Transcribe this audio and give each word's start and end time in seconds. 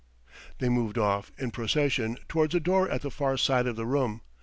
They 0.57 0.67
moved 0.67 0.97
off, 0.97 1.31
in 1.37 1.51
procession, 1.51 2.17
towards 2.27 2.55
a 2.55 2.59
door 2.59 2.89
at 2.89 3.03
the 3.03 3.11
far 3.11 3.37
side 3.37 3.67
of 3.67 3.75
the 3.75 3.85
room. 3.85 4.21